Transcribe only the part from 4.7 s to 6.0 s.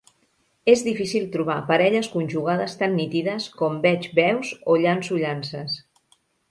o llanço llances.